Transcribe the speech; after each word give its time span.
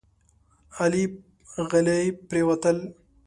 غلي 0.77 1.95
پرېوتل. 2.27 2.77